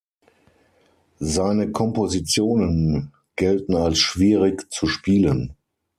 [1.19, 5.53] Seine Kompositionen gelten als schwierig zu spielen.